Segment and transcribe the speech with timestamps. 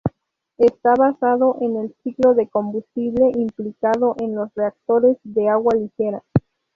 [0.57, 6.23] Está basado en el ciclo de combustible implicado en los reactores de agua ligera.